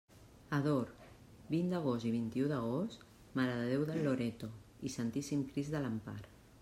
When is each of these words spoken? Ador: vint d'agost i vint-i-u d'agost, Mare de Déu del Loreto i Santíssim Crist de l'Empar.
Ador: 0.57 0.87
vint 1.55 1.67
d'agost 1.73 2.07
i 2.11 2.13
vint-i-u 2.15 2.47
d'agost, 2.53 3.05
Mare 3.41 3.59
de 3.59 3.69
Déu 3.73 3.85
del 3.91 4.03
Loreto 4.09 4.51
i 4.89 4.95
Santíssim 4.99 5.45
Crist 5.53 5.77
de 5.77 5.85
l'Empar. 5.85 6.21